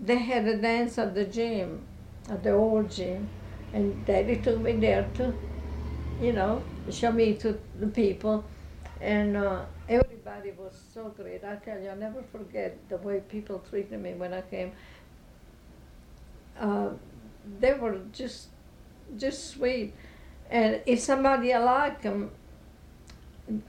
they 0.00 0.18
had 0.18 0.46
a 0.46 0.56
dance 0.56 0.98
at 0.98 1.14
the 1.14 1.24
gym, 1.24 1.86
at 2.28 2.42
the 2.42 2.52
old 2.52 2.90
gym, 2.90 3.30
and 3.72 4.04
Daddy 4.04 4.36
took 4.36 4.60
me 4.60 4.72
there 4.72 5.10
to, 5.14 5.34
you 6.18 6.32
know, 6.32 6.64
show 6.88 7.12
me 7.12 7.34
to 7.34 7.58
the 7.78 7.86
people, 7.86 8.44
and 9.00 9.36
uh, 9.36 9.62
everybody 10.30 10.62
was 10.62 10.80
so 10.94 11.08
great. 11.16 11.44
I 11.44 11.56
tell 11.56 11.78
you, 11.80 11.88
I'll 11.88 11.96
never 11.96 12.22
forget 12.22 12.76
the 12.88 12.96
way 12.98 13.20
people 13.28 13.62
treated 13.70 14.00
me 14.00 14.14
when 14.14 14.32
I 14.32 14.42
came. 14.42 14.72
Uh, 16.58 16.90
they 17.58 17.72
were 17.74 17.98
just, 18.12 18.48
just 19.16 19.48
sweet, 19.50 19.94
and 20.50 20.80
if 20.86 21.00
somebody 21.00 21.52
I 21.52 21.58
like 21.58 22.02
them, 22.02 22.30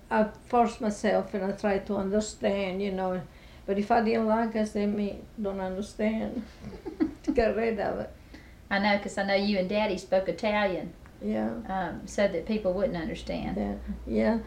I 0.10 0.28
force 0.48 0.80
myself 0.82 1.34
and 1.34 1.46
I 1.46 1.52
try 1.54 1.80
to 1.80 1.96
understand, 1.96 2.82
you 2.82 2.92
know. 2.92 3.22
But 3.66 3.78
if 3.80 3.90
I 3.92 4.02
didn't 4.02 4.28
like 4.28 4.56
it, 4.56 4.74
then 4.74 4.96
me 4.96 5.20
don't 5.42 5.60
understand. 5.60 6.44
to 7.24 7.32
get 7.32 7.56
rid 7.56 7.80
of 7.80 8.00
it. 8.00 8.10
I 8.70 8.80
know, 8.80 8.98
because 8.98 9.18
I 9.18 9.24
know 9.24 9.36
you 9.36 9.60
and 9.60 9.70
Daddy 9.70 9.98
spoke 9.98 10.28
Italian, 10.30 10.94
Yeah. 11.22 11.52
um, 11.70 12.02
so 12.06 12.28
that 12.28 12.46
people 12.46 12.74
wouldn't 12.74 12.98
understand. 12.98 13.58
Yeah. 13.58 13.76
Yeah. 14.08 14.40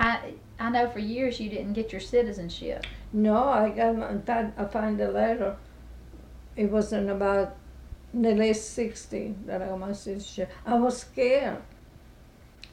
I 0.00 0.32
I 0.58 0.70
know 0.70 0.88
for 0.88 0.98
years 0.98 1.38
you 1.38 1.50
didn't 1.50 1.74
get 1.74 1.92
your 1.92 2.00
citizenship. 2.00 2.86
No, 3.12 3.44
I 3.44 3.68
got 3.68 4.26
that, 4.26 4.54
I 4.56 4.64
found 4.64 5.00
a 5.00 5.10
letter. 5.10 5.56
It 6.56 6.70
was 6.70 6.92
in 6.92 7.08
about 7.10 7.56
nearly 8.12 8.52
60 8.52 9.34
that 9.46 9.62
I 9.62 9.66
got 9.66 9.78
my 9.78 9.92
citizenship. 9.92 10.50
I 10.66 10.74
was 10.74 10.98
scared. 10.98 11.58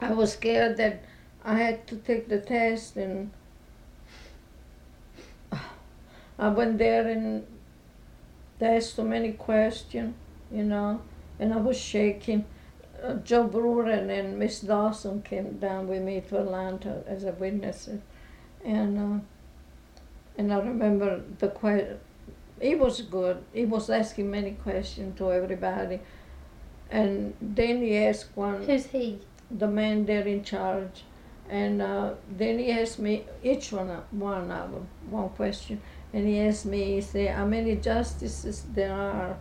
I 0.00 0.12
was 0.12 0.32
scared 0.32 0.76
that 0.78 1.04
I 1.44 1.54
had 1.54 1.86
to 1.88 1.96
take 1.96 2.28
the 2.28 2.40
test 2.40 2.96
and 2.96 3.30
I 6.38 6.48
went 6.48 6.78
there 6.78 7.06
and 7.08 7.46
they 8.58 8.76
asked 8.76 8.94
so 8.94 9.04
many 9.04 9.32
questions, 9.32 10.14
you 10.50 10.64
know, 10.64 11.02
and 11.38 11.52
I 11.52 11.58
was 11.58 11.78
shaking. 11.78 12.44
Joe 13.24 13.44
Brewer 13.44 13.86
and 13.86 14.38
Miss 14.38 14.60
Dawson 14.60 15.22
came 15.22 15.58
down 15.58 15.86
with 15.88 16.02
me 16.02 16.20
to 16.28 16.38
Atlanta 16.40 17.02
as 17.06 17.24
a 17.24 17.32
witness, 17.32 17.88
and 18.64 18.98
uh, 18.98 19.20
and 20.36 20.52
I 20.52 20.58
remember 20.58 21.22
the 21.38 21.48
question. 21.48 21.98
He 22.60 22.74
was 22.74 23.00
good. 23.02 23.42
He 23.52 23.64
was 23.64 23.88
asking 23.88 24.30
many 24.30 24.52
questions 24.52 25.16
to 25.18 25.32
everybody, 25.32 26.00
and 26.90 27.34
then 27.40 27.82
he 27.82 27.96
asked 27.98 28.30
one 28.34 28.64
Who's 28.64 28.86
he? 28.86 29.18
the 29.50 29.68
man 29.68 30.04
there 30.06 30.26
in 30.26 30.42
charge, 30.42 31.04
and 31.48 31.80
uh, 31.80 32.14
then 32.36 32.58
he 32.58 32.72
asked 32.72 32.98
me 32.98 33.24
each 33.44 33.70
one 33.72 33.90
of- 33.90 34.12
one 34.12 34.50
of 34.50 34.72
them 34.72 34.88
one 35.08 35.28
question, 35.30 35.80
and 36.12 36.26
he 36.26 36.40
asked 36.40 36.66
me 36.66 36.84
he 36.96 37.00
said 37.00 37.30
how 37.34 37.46
many 37.46 37.76
justices 37.76 38.64
there 38.74 38.92
are 38.92 39.36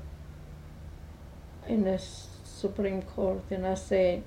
in 1.67 1.83
the 1.83 1.93
S- 1.93 2.26
Supreme 2.57 3.01
Court, 3.03 3.43
and 3.51 3.65
I 3.65 3.75
said 3.75 4.23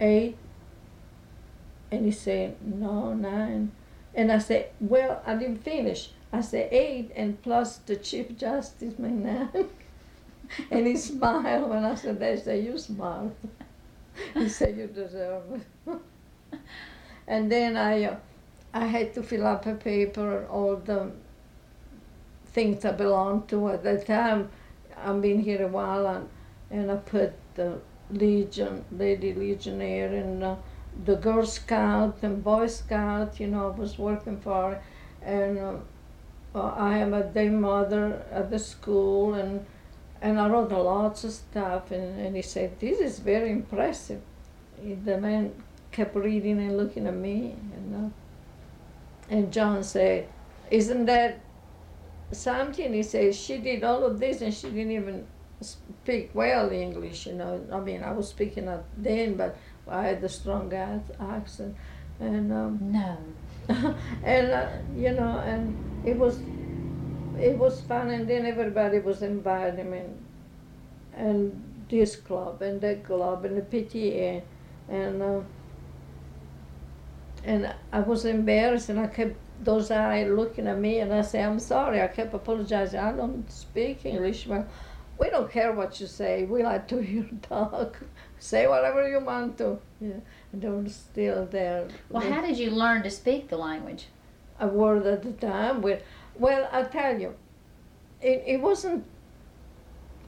eight, 0.00 0.36
and 1.90 2.04
he 2.04 2.12
said 2.12 2.56
no 2.62 3.14
nine, 3.14 3.72
and 4.14 4.30
I 4.30 4.38
said 4.38 4.70
well 4.80 5.22
I 5.26 5.34
didn't 5.36 5.64
finish. 5.64 6.10
I 6.32 6.42
said 6.42 6.68
eight 6.70 7.10
and 7.16 7.40
plus 7.42 7.78
the 7.78 7.96
Chief 7.96 8.36
Justice 8.36 8.98
may 8.98 9.10
nine, 9.10 9.68
and 10.70 10.86
he 10.86 10.96
smiled 10.96 11.70
when 11.70 11.84
I 11.84 11.94
said 11.94 12.20
that. 12.20 12.38
He 12.38 12.44
said 12.44 12.64
you 12.64 12.76
smiled. 12.76 13.34
he 14.34 14.48
said 14.48 14.76
you 14.76 14.86
deserve 14.86 15.42
it. 15.86 15.98
and 17.26 17.50
then 17.50 17.76
I, 17.76 18.04
uh, 18.04 18.16
I 18.74 18.86
had 18.86 19.14
to 19.14 19.22
fill 19.22 19.46
up 19.46 19.66
a 19.66 19.74
paper 19.74 20.46
all 20.50 20.76
the 20.76 21.10
things 22.52 22.84
I 22.84 22.92
belong 22.92 23.46
to 23.46 23.68
at 23.70 23.82
that 23.84 24.06
time. 24.06 24.50
I've 24.96 25.22
been 25.22 25.40
here 25.40 25.64
a 25.64 25.68
while, 25.68 26.06
and, 26.06 26.28
and 26.70 26.90
I 26.90 26.96
put 26.96 27.32
the 27.54 27.78
Legion, 28.10 28.84
Lady 28.92 29.34
Legionnaire, 29.34 30.14
and 30.14 30.42
uh, 30.42 30.56
the 31.04 31.16
Girl 31.16 31.44
Scout 31.46 32.18
and 32.22 32.42
Boy 32.42 32.66
Scout. 32.66 33.40
You 33.40 33.48
know, 33.48 33.70
I 33.70 33.78
was 33.78 33.98
working 33.98 34.38
for, 34.40 34.80
and 35.22 35.58
uh, 35.58 35.74
uh, 36.54 36.74
I 36.76 36.98
am 36.98 37.14
a 37.14 37.24
day 37.24 37.48
mother 37.48 38.24
at 38.30 38.50
the 38.50 38.58
school, 38.58 39.34
and 39.34 39.64
and 40.20 40.40
I 40.40 40.48
wrote 40.48 40.72
a 40.72 40.78
lots 40.78 41.24
of 41.24 41.32
stuff. 41.32 41.90
And, 41.90 42.18
and 42.20 42.36
he 42.36 42.42
said, 42.42 42.78
"This 42.80 43.00
is 43.00 43.18
very 43.18 43.50
impressive." 43.50 44.20
The 44.82 45.18
man 45.18 45.54
kept 45.90 46.14
reading 46.14 46.58
and 46.58 46.76
looking 46.76 47.06
at 47.06 47.14
me, 47.14 47.56
and 47.74 47.94
uh, 47.94 49.34
and 49.34 49.52
John 49.52 49.82
said, 49.82 50.28
"Isn't 50.70 51.06
that 51.06 51.40
something?" 52.32 52.92
He 52.92 53.02
says, 53.02 53.36
"She 53.36 53.58
did 53.58 53.84
all 53.84 54.04
of 54.04 54.18
this, 54.18 54.40
and 54.40 54.52
she 54.54 54.68
didn't 54.70 54.92
even 54.92 55.26
speak 55.60 56.30
well 56.34 56.70
English. 56.70 57.26
You 57.26 57.34
know, 57.34 57.64
I 57.72 57.80
mean, 57.80 58.02
I 58.02 58.12
was 58.12 58.28
speaking 58.28 58.68
then, 58.96 59.34
but 59.36 59.56
I 59.86 60.04
had 60.04 60.22
a 60.24 60.28
strong 60.28 60.72
ac- 60.72 61.14
accent, 61.20 61.76
and 62.20 62.52
um, 62.52 62.78
No. 62.82 63.18
and 64.22 64.50
uh, 64.52 64.68
you 64.94 65.12
know, 65.12 65.38
and 65.40 65.76
it 66.02 66.16
was 66.18 66.42
it 67.38 67.58
was 67.58 67.80
fun, 67.80 68.10
and 68.10 68.28
then 68.28 68.46
everybody 68.46 68.98
was 68.98 69.22
inviting 69.22 69.90
me, 69.90 70.02
and 71.12 71.86
this 71.88 72.16
club 72.16 72.62
and 72.62 72.80
that 72.80 73.04
club 73.04 73.44
and 73.44 73.56
the 73.56 73.62
PTA, 73.62 74.42
and 74.88 75.22
uh, 75.22 75.40
and 77.44 77.72
I 77.92 78.00
was 78.00 78.24
embarrassed, 78.24 78.88
and 78.88 78.98
I 79.00 79.06
kept 79.06 79.36
those 79.64 79.90
eyes 79.90 80.28
looking 80.30 80.66
at 80.66 80.78
me, 80.78 81.00
and 81.00 81.12
I 81.12 81.22
said, 81.22 81.44
"I'm 81.46 81.58
sorry." 81.58 82.00
I 82.02 82.08
kept 82.08 82.34
apologizing. 82.34 82.98
I 83.00 83.12
don't 83.12 83.50
speak 83.50 84.04
English, 84.04 84.46
well. 84.46 84.66
We 85.18 85.30
don't 85.30 85.50
care 85.50 85.72
what 85.72 86.00
you 86.00 86.06
say. 86.06 86.44
We 86.44 86.62
like 86.62 86.86
to 86.88 87.02
hear 87.02 87.26
talk. 87.42 87.98
say 88.38 88.66
whatever 88.66 89.08
you 89.08 89.20
want 89.20 89.58
to. 89.58 89.78
Yeah, 90.00 90.20
and 90.52 90.62
they 90.62 90.68
were 90.68 90.88
still 90.88 91.46
there. 91.46 91.88
Well, 92.08 92.30
how 92.30 92.40
did 92.40 92.58
you 92.58 92.70
learn 92.70 93.02
to 93.02 93.10
speak 93.10 93.48
the 93.48 93.56
language? 93.56 94.06
a 94.60 94.66
word 94.66 95.06
at 95.06 95.24
a 95.24 95.32
time. 95.32 95.82
With, 95.82 96.02
well, 96.34 96.68
I 96.72 96.82
tell 96.84 97.18
you, 97.18 97.34
it, 98.20 98.42
it 98.46 98.60
wasn't 98.60 99.04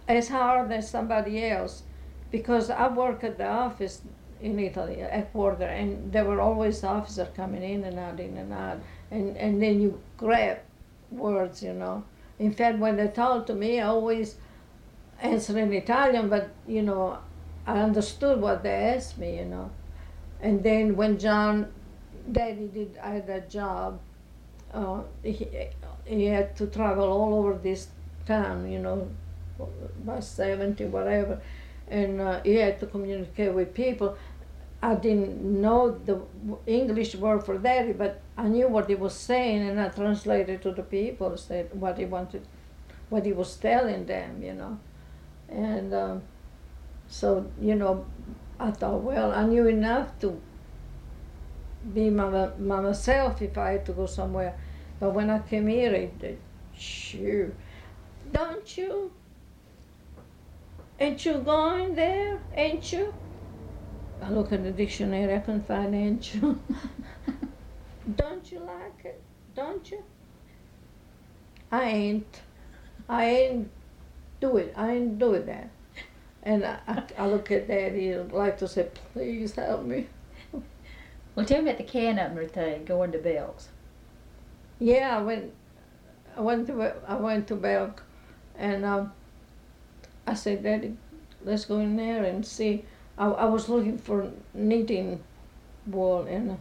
as 0.09 0.29
hard 0.29 0.73
as 0.73 0.91
somebody 0.91 1.45
else 1.49 1.83
because 2.31 2.71
I 2.71 2.89
work 2.89 3.25
at 3.25 3.39
the 3.39 3.47
office 3.49 4.03
in 4.41 4.59
Italy, 4.59 5.03
at 5.03 5.33
Porter, 5.33 5.65
and 5.65 6.13
there 6.13 6.25
were 6.25 6.41
always 6.41 6.83
officers 6.83 7.29
coming 7.37 7.63
in 7.63 7.85
and 7.85 7.99
out, 7.99 8.19
in 8.21 8.37
and 8.39 8.53
out, 8.53 8.79
and, 9.11 9.37
and 9.37 9.61
then 9.63 9.81
you 9.81 10.01
grab 10.17 10.59
words, 11.11 11.63
you 11.63 11.75
know. 11.75 12.05
In 12.39 12.53
fact, 12.53 12.79
when 12.79 12.97
they 12.97 13.09
talk 13.09 13.47
to 13.49 13.55
me, 13.55 13.81
I 13.81 13.89
always 13.89 14.37
answer 15.21 15.59
in 15.59 15.73
Italian, 15.73 16.29
but, 16.29 16.51
you 16.67 16.83
know, 16.83 17.19
I 17.67 17.79
understood 17.79 18.41
what 18.41 18.63
they 18.63 18.95
asked 18.95 19.19
me, 19.19 19.39
you 19.39 19.45
know. 19.45 19.71
And 20.41 20.63
then 20.63 20.97
when 20.97 21.19
John, 21.19 21.73
Daddy 22.31 22.69
did, 22.69 22.99
I 23.03 23.11
had 23.11 23.29
a 23.29 23.41
job, 23.43 24.01
uh, 24.73 25.03
he, 25.23 25.47
he 26.05 26.25
had 26.27 26.57
to 26.57 26.67
travel 26.67 27.09
all 27.09 27.35
over 27.35 27.55
this 27.55 27.89
town, 28.27 28.71
you 28.71 28.79
know, 28.79 29.09
by 30.05 30.21
70, 30.21 30.87
whatever, 30.87 31.41
and 31.89 32.21
uh, 32.21 32.41
he 32.43 32.55
had 32.55 32.81
to 32.81 32.87
communicate 32.87 33.53
with 33.53 33.75
people. 33.75 34.17
I 34.83 34.95
didn't 34.95 35.43
know 35.43 35.99
the 36.07 36.23
English 36.67 37.15
word 37.15 37.45
for 37.45 37.59
daddy, 37.59 37.93
but 37.93 38.23
I 38.39 38.49
knew 38.49 38.69
what 38.69 38.89
he 38.89 38.95
was 38.95 39.15
saying, 39.15 39.69
and 39.69 39.79
I 39.79 39.89
translated 39.89 40.63
to 40.63 40.73
the 40.73 40.83
people, 40.83 41.37
said 41.37 41.69
what 41.73 41.99
he 41.99 42.07
wanted, 42.07 42.47
what 43.11 43.27
he 43.27 43.33
was 43.33 43.55
telling 43.57 44.07
them, 44.07 44.43
you 44.43 44.55
know. 44.55 44.79
And 45.51 45.93
um, 45.93 46.23
so, 47.09 47.51
you 47.61 47.75
know, 47.75 48.07
I 48.59 48.71
thought, 48.71 49.03
well, 49.03 49.33
I 49.33 49.45
knew 49.47 49.67
enough 49.67 50.19
to 50.21 50.41
be 51.95 52.11
my, 52.11 52.51
my 52.59 52.81
myself 52.81 53.43
if 53.43 53.57
I 53.59 53.73
had 53.73 53.87
to 53.87 53.93
go 53.93 54.07
somewhere. 54.07 54.59
But 55.01 55.11
when 55.11 55.31
I 55.31 55.41
came 55.41 55.67
here, 55.67 55.93
it, 55.93 56.23
it 56.23 56.39
sure, 56.77 57.53
don't 58.31 58.77
you? 58.77 59.13
Ain't 61.01 61.25
you 61.25 61.39
going 61.39 61.95
there? 61.95 62.39
Ain't 62.55 62.93
you? 62.93 63.15
I 64.23 64.31
look 64.31 64.53
at 64.53 64.63
the 64.63 64.71
dictionary, 64.71 65.35
I 65.35 65.39
couldn't 65.39 65.67
find 65.67 65.95
ain't 65.95 66.35
you. 66.35 66.61
don't 68.17 68.53
you 68.53 68.61
like 68.61 69.05
it? 69.05 69.23
Don't 69.55 69.91
you? 69.91 70.05
I 71.73 71.85
ain't. 71.85 72.43
I 73.09 73.25
ain't 73.25 73.71
do 74.41 74.57
it. 74.57 74.73
I 74.77 74.93
ain't 74.93 75.19
doing 75.19 75.47
that. 75.47 75.71
And 76.43 76.65
I, 76.65 76.79
I, 76.89 77.03
I 77.19 77.27
look 77.27 77.51
at 77.51 77.69
Daddy 77.69 78.13
and 78.13 78.33
like 78.33 78.59
to 78.59 78.69
say, 78.69 78.89
please 79.13 79.55
help 79.55 79.85
me. 79.85 80.07
Well, 81.37 81.47
tell 81.47 81.63
me 81.63 81.71
about 81.71 81.79
the 81.79 81.85
can 81.85 82.19
opener 82.19 82.45
thing, 82.45 82.85
going 82.85 83.13
to 83.13 83.19
Belk's. 83.19 83.69
Yeah, 84.81 85.23
when 85.23 85.53
I 86.37 86.41
went 86.41 86.67
to 86.67 86.93
I 87.07 87.15
went 87.15 87.47
to 87.49 87.55
Belk, 87.55 88.03
and 88.59 88.85
um, 88.85 89.13
I 90.27 90.35
said, 90.35 90.65
Daddy, 90.65 90.97
let's 91.45 91.65
go 91.67 91.79
in 91.79 91.97
there 91.97 92.25
and 92.25 92.45
see. 92.45 92.85
I, 93.17 93.29
I 93.29 93.45
was 93.45 93.69
looking 93.69 93.97
for 93.97 94.33
knitting 94.53 95.23
wool, 95.87 96.23
and 96.23 96.59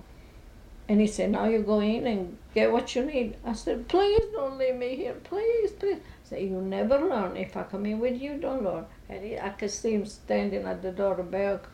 and 0.89 0.99
he 0.99 1.05
said, 1.05 1.29
now 1.29 1.45
you 1.45 1.59
go 1.59 1.79
in 1.81 2.07
and 2.07 2.35
get 2.55 2.71
what 2.71 2.95
you 2.95 3.05
need. 3.05 3.37
I 3.45 3.53
said, 3.53 3.87
please 3.87 4.23
don't 4.33 4.57
leave 4.57 4.75
me 4.75 4.95
here, 4.95 5.13
please, 5.23 5.71
please. 5.71 5.99
Said, 6.29 6.43
you 6.43 6.61
never 6.61 6.99
learn. 6.99 7.35
If 7.35 7.57
I 7.57 7.63
come 7.63 7.87
in 7.87 7.99
with 7.99 8.21
you, 8.21 8.37
don't 8.37 8.63
learn. 8.63 8.85
And 9.09 9.23
he, 9.23 9.39
I 9.39 9.49
could 9.49 9.71
see 9.71 9.93
him 9.93 10.05
standing 10.05 10.65
at 10.65 10.83
the 10.83 10.91
door 10.91 11.19
of 11.19 11.31
Belk, 11.31 11.67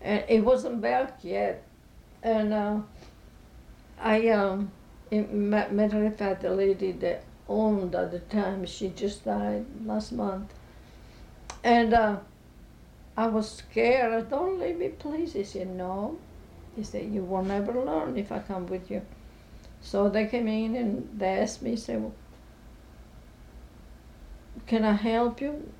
and 0.00 0.24
it 0.28 0.44
wasn't 0.44 0.80
Belk 0.80 1.10
yet, 1.22 1.64
and 2.22 2.54
uh, 2.54 2.78
I 4.00 4.28
um, 4.28 4.70
matter 5.10 6.06
of 6.06 6.16
fact, 6.16 6.42
the 6.42 6.50
lady 6.50 6.92
that 6.92 7.24
owned 7.48 7.94
at 7.94 8.10
the 8.10 8.20
time, 8.20 8.64
she 8.66 8.88
just 8.90 9.24
died 9.24 9.64
last 9.84 10.12
month. 10.12 10.52
And 11.64 11.94
uh, 11.94 12.18
I 13.16 13.26
was 13.26 13.50
scared. 13.50 14.12
I 14.12 14.20
don't 14.28 14.60
leave 14.60 14.78
me, 14.78 14.88
please. 14.88 15.32
He 15.32 15.44
said, 15.44 15.68
no. 15.68 16.18
He 16.76 16.84
said, 16.84 17.10
you 17.12 17.22
will 17.24 17.42
never 17.42 17.72
learn 17.72 18.16
if 18.16 18.30
I 18.30 18.38
come 18.38 18.66
with 18.66 18.90
you. 18.90 19.02
So 19.80 20.08
they 20.08 20.26
came 20.26 20.48
in 20.48 20.76
and 20.76 21.08
they 21.18 21.40
asked 21.40 21.62
me, 21.62 21.76
said, 21.76 22.02
well, 22.02 22.12
can 24.68 24.84
I 24.84 24.92
help 24.92 25.40
you? 25.40 25.72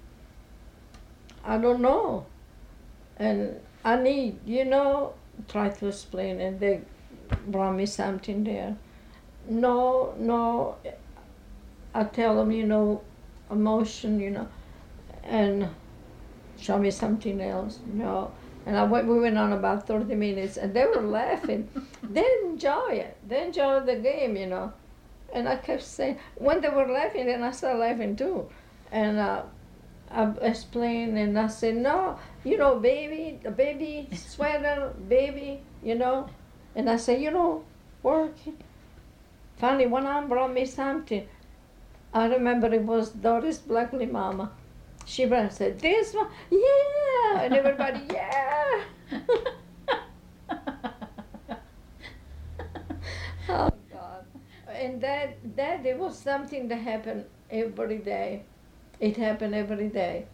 I 1.44 1.58
don't 1.58 1.80
know. 1.80 2.26
And 3.18 3.60
I 3.84 3.96
need, 3.96 4.38
you 4.46 4.64
know, 4.64 5.12
try 5.46 5.68
to 5.68 5.88
explain. 5.88 6.40
And 6.40 6.58
they 6.58 6.80
brought 7.46 7.74
me 7.74 7.84
something 7.84 8.44
there. 8.44 8.76
No, 9.48 10.14
no, 10.18 10.76
I 11.94 12.04
tell 12.04 12.36
them, 12.36 12.50
you 12.50 12.66
know, 12.66 13.02
emotion, 13.50 14.20
you 14.20 14.30
know, 14.30 14.48
and 15.22 15.68
show 16.58 16.78
me 16.78 16.90
something 16.90 17.40
else. 17.40 17.78
No. 17.86 18.32
And 18.66 18.76
I 18.76 18.84
went, 18.84 19.06
we 19.06 19.20
went 19.20 19.38
on 19.38 19.52
about 19.52 19.86
30 19.86 20.14
minutes 20.14 20.56
and 20.56 20.72
they 20.74 20.84
were 20.84 21.02
laughing. 21.02 21.68
they 22.02 22.26
enjoy 22.44 22.90
it. 22.92 23.16
They 23.26 23.44
enjoy 23.44 23.80
the 23.80 23.96
game, 23.96 24.36
you 24.36 24.46
know. 24.46 24.72
And 25.32 25.46
I 25.46 25.56
kept 25.56 25.82
saying, 25.82 26.18
when 26.36 26.62
they 26.62 26.68
were 26.70 26.86
laughing, 26.86 27.26
then 27.26 27.42
I 27.42 27.50
started 27.50 27.78
laughing 27.78 28.16
too. 28.16 28.48
And 28.90 29.18
uh, 29.18 29.42
I 30.10 30.32
explained 30.40 31.18
and 31.18 31.38
I 31.38 31.48
said, 31.48 31.76
no, 31.76 32.18
you 32.44 32.56
know, 32.56 32.78
baby, 32.78 33.40
the 33.42 33.50
baby 33.50 34.08
sweater, 34.16 34.94
baby, 35.08 35.60
you 35.82 35.94
know. 35.94 36.28
And 36.74 36.88
I 36.88 36.96
said, 36.96 37.20
you 37.20 37.30
know, 37.30 37.64
working. 38.02 38.56
Finally, 39.56 39.86
one 39.86 40.06
arm 40.06 40.28
brought 40.28 40.52
me 40.52 40.64
something. 40.64 41.26
I 42.14 42.26
remember 42.26 42.72
it 42.72 42.82
was 42.82 43.10
Doris 43.10 43.58
Blackley 43.58 44.06
Mama. 44.06 44.52
She 45.04 45.26
ran 45.26 45.44
and 45.44 45.52
said, 45.52 45.80
This 45.80 46.14
one, 46.14 46.28
yeah! 46.50 47.40
And 47.42 47.54
everybody, 47.54 48.00
yeah! 48.12 48.84
oh, 53.48 53.72
God. 53.92 54.24
And 54.70 55.00
that, 55.00 55.38
that, 55.56 55.84
it 55.84 55.98
was 55.98 56.18
something 56.18 56.68
that 56.68 56.76
happened 56.76 57.24
every 57.50 57.98
day. 57.98 58.44
It 59.00 59.16
happened 59.16 59.54
every 59.54 59.88
day. 59.88 60.26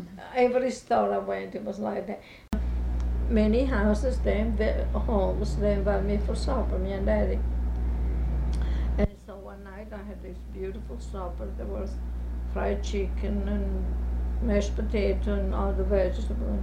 Mm-hmm. 0.00 0.18
Every 0.34 0.70
store 0.70 1.12
I 1.12 1.18
went, 1.18 1.54
it 1.54 1.64
was 1.64 1.78
like 1.80 2.06
that. 2.06 2.22
Many 3.28 3.64
houses, 3.64 4.18
then, 4.20 4.56
the 4.56 4.84
homes, 4.98 5.56
they 5.56 5.72
invited 5.72 6.04
me 6.04 6.18
for 6.18 6.34
supper, 6.34 6.78
me 6.78 6.92
and 6.92 7.06
Daddy. 7.06 7.40
And 8.98 9.08
so 9.26 9.36
one 9.36 9.64
night 9.64 9.88
I 9.92 9.96
had 9.96 10.22
this 10.22 10.36
beautiful 10.52 11.00
supper. 11.00 11.48
There 11.56 11.66
was 11.66 11.90
fried 12.52 12.84
chicken 12.84 13.48
and 13.48 13.84
mashed 14.42 14.76
potato 14.76 15.34
and 15.34 15.54
all 15.54 15.72
the 15.72 15.84
vegetables. 15.84 16.62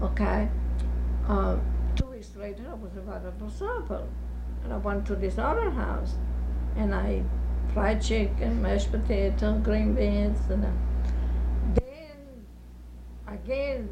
Okay. 0.00 0.48
Uh, 1.28 1.56
two 1.96 2.06
weeks 2.06 2.34
later, 2.36 2.64
I 2.70 2.74
was 2.74 2.92
invited 2.96 3.32
for 3.38 3.50
supper. 3.50 4.06
And 4.64 4.72
I 4.72 4.78
went 4.78 5.04
to 5.06 5.16
this 5.16 5.36
other 5.38 5.70
house 5.70 6.14
and 6.76 6.94
I 6.94 7.22
fried 7.72 8.02
chicken, 8.02 8.62
mashed 8.62 8.90
potato, 8.90 9.58
green 9.58 9.94
beans. 9.94 10.38
And 10.50 10.64
uh, 10.64 10.68
then 11.74 12.44
again, 13.26 13.88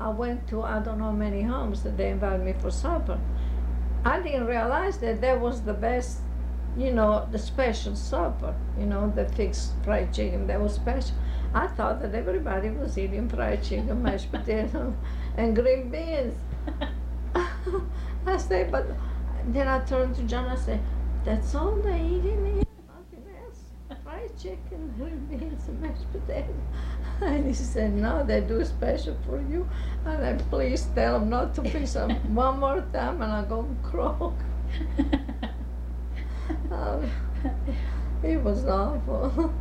I 0.00 0.08
went 0.08 0.48
to 0.48 0.62
I 0.62 0.80
don't 0.80 0.98
know 0.98 1.12
many 1.12 1.42
homes 1.42 1.82
that 1.82 1.96
they 1.96 2.10
invited 2.10 2.44
me 2.44 2.54
for 2.60 2.70
supper. 2.70 3.18
I 4.04 4.20
didn't 4.20 4.46
realize 4.46 4.98
that 4.98 5.20
that 5.20 5.40
was 5.40 5.62
the 5.62 5.74
best 5.74 6.20
you 6.76 6.90
know, 6.90 7.28
the 7.30 7.38
special 7.38 7.94
supper, 7.94 8.52
you 8.76 8.84
know, 8.84 9.12
the 9.14 9.28
fixed 9.28 9.74
fried 9.84 10.12
chicken 10.12 10.48
that 10.48 10.60
was 10.60 10.74
special. 10.74 11.14
I 11.54 11.68
thought 11.68 12.02
that 12.02 12.16
everybody 12.16 12.70
was 12.70 12.98
eating 12.98 13.28
fried 13.28 13.62
chicken, 13.62 14.02
mashed 14.02 14.32
potato, 14.32 14.92
and 15.36 15.54
green 15.54 15.88
beans. 15.88 16.34
I 18.26 18.36
said, 18.36 18.70
but 18.70 18.86
then 19.48 19.68
I 19.68 19.80
turned 19.80 20.14
to 20.16 20.22
John, 20.22 20.46
I 20.46 20.56
said, 20.56 20.80
that's 21.24 21.54
all 21.54 21.76
they 21.76 22.00
eat 22.00 22.24
in 22.24 22.46
here, 22.46 22.54
nothing 22.54 22.56
else. 22.56 22.63
Fried 22.63 22.63
chicken, 24.40 24.92
green 24.96 25.26
beans, 25.30 25.68
and 25.68 25.80
mashed 25.80 26.10
potato. 26.12 26.54
And 27.20 27.46
he 27.46 27.54
said, 27.54 27.94
no, 27.94 28.24
they 28.24 28.40
do 28.40 28.64
special 28.64 29.16
for 29.26 29.40
you. 29.40 29.68
And 30.04 30.24
I 30.24 30.34
please 30.50 30.88
tell 30.94 31.20
them 31.20 31.30
not 31.30 31.54
to 31.54 31.62
be 31.62 31.86
some 31.86 32.10
one 32.34 32.58
more 32.58 32.84
time 32.92 33.22
and 33.22 33.32
I 33.32 33.44
go 33.44 33.66
croak. 33.82 34.34
Um, 36.70 37.08
it 38.22 38.42
was 38.42 38.66
awful. 38.66 39.52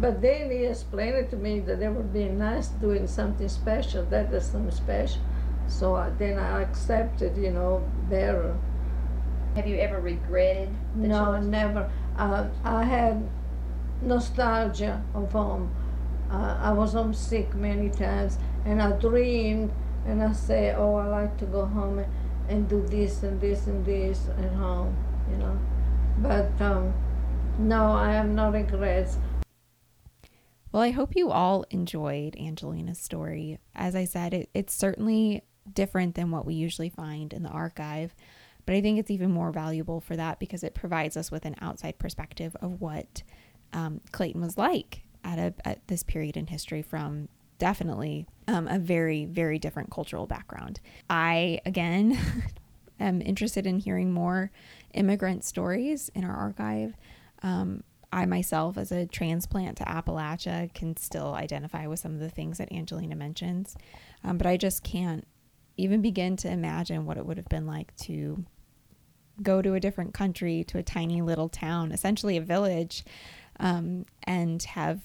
But 0.00 0.20
then 0.20 0.50
he 0.50 0.64
explained 0.64 1.16
it 1.16 1.30
to 1.30 1.36
me 1.36 1.60
that 1.60 1.80
it 1.80 1.90
would 1.90 2.12
be 2.12 2.28
nice 2.28 2.68
doing 2.68 3.06
something 3.06 3.48
special. 3.48 4.04
That 4.04 4.32
is 4.32 4.44
something 4.44 4.70
special. 4.70 5.20
So 5.68 5.96
I, 5.96 6.10
then 6.10 6.38
I 6.38 6.62
accepted, 6.62 7.36
you 7.36 7.50
know, 7.50 7.82
their. 8.08 8.54
Have 9.54 9.66
you 9.66 9.76
ever 9.76 10.00
regretted? 10.00 10.68
no, 10.94 11.40
never. 11.40 11.90
Uh, 12.18 12.46
I 12.64 12.84
had 12.84 13.26
nostalgia 14.02 15.02
of 15.14 15.32
home. 15.32 15.74
Uh, 16.30 16.58
I 16.60 16.72
was 16.72 16.92
homesick 16.92 17.54
many 17.54 17.88
times, 17.88 18.38
and 18.64 18.82
I 18.82 18.92
dreamed, 18.92 19.72
and 20.06 20.22
I 20.22 20.32
say, 20.32 20.74
"Oh, 20.76 20.96
I 20.96 21.06
like 21.06 21.36
to 21.38 21.46
go 21.46 21.64
home 21.64 21.98
and, 21.98 22.12
and 22.48 22.68
do 22.68 22.84
this 22.86 23.22
and 23.22 23.40
this 23.40 23.66
and 23.66 23.84
this 23.84 24.28
at 24.38 24.52
home," 24.52 24.96
you 25.30 25.36
know. 25.36 25.58
But 26.18 26.60
um, 26.60 26.92
no, 27.58 27.92
I 27.92 28.12
have 28.12 28.28
no 28.28 28.50
regrets. 28.50 29.18
Well, 30.72 30.82
I 30.82 30.90
hope 30.90 31.16
you 31.16 31.30
all 31.30 31.64
enjoyed 31.70 32.36
Angelina's 32.36 32.98
story. 32.98 33.58
As 33.74 33.94
I 33.94 34.04
said, 34.04 34.34
it, 34.34 34.50
it's 34.52 34.74
certainly 34.74 35.42
different 35.72 36.14
than 36.16 36.30
what 36.30 36.44
we 36.44 36.54
usually 36.54 36.90
find 36.90 37.32
in 37.32 37.42
the 37.42 37.48
archive, 37.48 38.14
but 38.66 38.74
I 38.74 38.80
think 38.80 38.98
it's 38.98 39.10
even 39.10 39.30
more 39.30 39.52
valuable 39.52 40.00
for 40.00 40.16
that 40.16 40.38
because 40.38 40.62
it 40.62 40.74
provides 40.74 41.16
us 41.16 41.30
with 41.30 41.44
an 41.44 41.56
outside 41.60 41.98
perspective 41.98 42.56
of 42.60 42.80
what 42.80 43.22
um, 43.76 44.00
Clayton 44.10 44.40
was 44.40 44.56
like 44.56 45.02
at, 45.22 45.38
a, 45.38 45.54
at 45.64 45.86
this 45.86 46.02
period 46.02 46.36
in 46.36 46.46
history 46.46 46.80
from 46.80 47.28
definitely 47.58 48.26
um, 48.48 48.66
a 48.68 48.78
very, 48.78 49.26
very 49.26 49.58
different 49.58 49.90
cultural 49.90 50.26
background. 50.26 50.80
I, 51.10 51.60
again, 51.66 52.18
am 53.00 53.20
interested 53.20 53.66
in 53.66 53.78
hearing 53.78 54.12
more 54.12 54.50
immigrant 54.94 55.44
stories 55.44 56.10
in 56.14 56.24
our 56.24 56.34
archive. 56.34 56.94
Um, 57.42 57.84
I 58.12 58.24
myself, 58.24 58.78
as 58.78 58.92
a 58.92 59.04
transplant 59.04 59.76
to 59.78 59.84
Appalachia, 59.84 60.72
can 60.72 60.96
still 60.96 61.34
identify 61.34 61.86
with 61.86 62.00
some 62.00 62.14
of 62.14 62.20
the 62.20 62.30
things 62.30 62.56
that 62.56 62.72
Angelina 62.72 63.14
mentions, 63.14 63.76
um, 64.24 64.38
but 64.38 64.46
I 64.46 64.56
just 64.56 64.82
can't 64.82 65.26
even 65.76 66.00
begin 66.00 66.36
to 66.38 66.50
imagine 66.50 67.04
what 67.04 67.18
it 67.18 67.26
would 67.26 67.36
have 67.36 67.48
been 67.50 67.66
like 67.66 67.94
to 67.96 68.42
go 69.42 69.60
to 69.60 69.74
a 69.74 69.80
different 69.80 70.14
country, 70.14 70.64
to 70.64 70.78
a 70.78 70.82
tiny 70.82 71.20
little 71.20 71.48
town, 71.48 71.92
essentially 71.92 72.36
a 72.36 72.40
village, 72.40 73.04
um, 73.60 74.06
and 74.24 74.62
have 74.62 75.00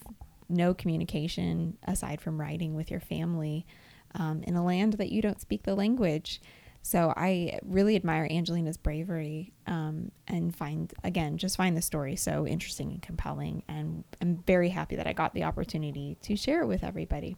no 0.49 0.73
communication 0.73 1.77
aside 1.83 2.21
from 2.21 2.39
writing 2.39 2.75
with 2.75 2.91
your 2.91 2.99
family 2.99 3.65
um, 4.15 4.43
in 4.43 4.55
a 4.55 4.65
land 4.65 4.93
that 4.93 5.11
you 5.11 5.21
don't 5.21 5.41
speak 5.41 5.63
the 5.63 5.75
language. 5.75 6.41
So 6.83 7.13
I 7.15 7.59
really 7.63 7.95
admire 7.95 8.27
Angelina's 8.29 8.77
bravery 8.77 9.53
um, 9.67 10.11
and 10.27 10.55
find, 10.55 10.91
again, 11.03 11.37
just 11.37 11.55
find 11.55 11.77
the 11.77 11.81
story 11.81 12.15
so 12.15 12.47
interesting 12.47 12.91
and 12.91 13.01
compelling. 13.01 13.63
And 13.67 14.03
I'm 14.19 14.43
very 14.47 14.69
happy 14.69 14.95
that 14.95 15.07
I 15.07 15.13
got 15.13 15.33
the 15.33 15.43
opportunity 15.43 16.17
to 16.23 16.35
share 16.35 16.61
it 16.63 16.67
with 16.67 16.83
everybody. 16.83 17.37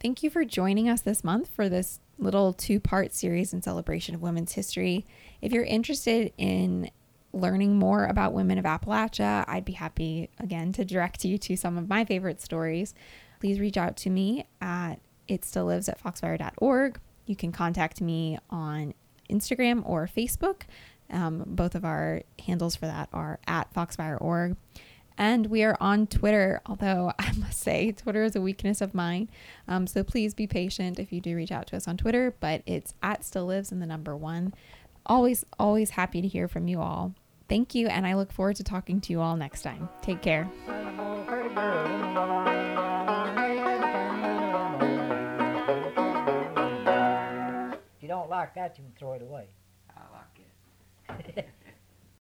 Thank 0.00 0.22
you 0.22 0.30
for 0.30 0.44
joining 0.44 0.88
us 0.88 1.00
this 1.00 1.24
month 1.24 1.50
for 1.50 1.68
this 1.68 1.98
little 2.18 2.52
two 2.52 2.78
part 2.78 3.12
series 3.12 3.52
in 3.52 3.62
celebration 3.62 4.14
of 4.14 4.22
women's 4.22 4.52
history. 4.52 5.06
If 5.42 5.52
you're 5.52 5.64
interested 5.64 6.32
in 6.38 6.90
learning 7.32 7.76
more 7.76 8.06
about 8.06 8.32
women 8.32 8.58
of 8.58 8.64
Appalachia, 8.64 9.44
I'd 9.46 9.64
be 9.64 9.72
happy 9.72 10.30
again 10.38 10.72
to 10.72 10.84
direct 10.84 11.24
you 11.24 11.38
to 11.38 11.56
some 11.56 11.76
of 11.76 11.88
my 11.88 12.04
favorite 12.04 12.40
stories. 12.40 12.94
Please 13.40 13.60
reach 13.60 13.76
out 13.76 13.96
to 13.98 14.10
me 14.10 14.46
at 14.60 15.00
it 15.26 15.56
at 15.56 16.02
foxfire.org 16.02 17.00
you 17.28 17.36
can 17.36 17.52
contact 17.52 18.00
me 18.00 18.38
on 18.50 18.94
Instagram 19.30 19.82
or 19.86 20.08
Facebook. 20.08 20.62
Um, 21.10 21.44
both 21.46 21.74
of 21.74 21.84
our 21.84 22.22
handles 22.44 22.74
for 22.74 22.86
that 22.86 23.08
are 23.12 23.38
at 23.46 23.72
foxfire.org. 23.72 24.56
And 25.16 25.46
we 25.48 25.62
are 25.64 25.76
on 25.80 26.06
Twitter, 26.06 26.60
although 26.66 27.12
I 27.18 27.32
must 27.32 27.60
say 27.60 27.92
Twitter 27.92 28.24
is 28.24 28.34
a 28.34 28.40
weakness 28.40 28.80
of 28.80 28.94
mine. 28.94 29.28
Um, 29.66 29.86
so 29.86 30.02
please 30.02 30.34
be 30.34 30.46
patient 30.46 30.98
if 30.98 31.12
you 31.12 31.20
do 31.20 31.36
reach 31.36 31.52
out 31.52 31.66
to 31.68 31.76
us 31.76 31.86
on 31.86 31.96
Twitter, 31.96 32.34
but 32.40 32.62
it's 32.66 32.94
at 33.02 33.24
still 33.24 33.46
lives 33.46 33.70
in 33.70 33.80
the 33.80 33.86
number 33.86 34.16
one. 34.16 34.54
Always, 35.06 35.44
always 35.58 35.90
happy 35.90 36.20
to 36.22 36.28
hear 36.28 36.48
from 36.48 36.66
you 36.66 36.80
all. 36.80 37.14
Thank 37.48 37.74
you, 37.74 37.88
and 37.88 38.06
I 38.06 38.14
look 38.14 38.30
forward 38.30 38.56
to 38.56 38.64
talking 38.64 39.00
to 39.00 39.12
you 39.12 39.20
all 39.20 39.36
next 39.36 39.62
time. 39.62 39.88
Take 40.02 40.20
care. 40.20 40.48
If 47.96 48.02
you 48.02 48.08
don't 48.08 48.28
like 48.28 48.54
that, 48.54 48.76
you 48.76 48.84
can 48.84 48.92
throw 48.98 49.14
it 49.14 49.22
away. 49.22 49.48
I 49.96 50.00
like 50.12 51.26
it. 51.36 51.48